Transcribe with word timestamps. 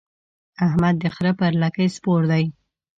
احمد 0.67 0.95
د 0.99 1.03
خره 1.15 1.31
پر 1.39 1.51
لکۍ 1.61 1.87
سپور 1.95 2.21
دی. 2.31 2.45